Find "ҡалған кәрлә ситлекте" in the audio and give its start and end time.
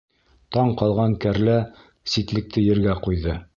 0.79-2.67